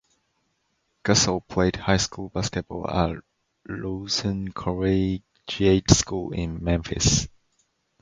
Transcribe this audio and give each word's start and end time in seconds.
Gasol 1.03 1.47
played 1.47 1.75
high 1.75 1.97
school 1.97 2.29
basketball 2.29 2.89
at 2.89 3.23
Lausanne 3.67 4.47
Collegiate 4.51 5.91
School 5.91 6.31
in 6.33 6.63
Memphis. 6.63 7.27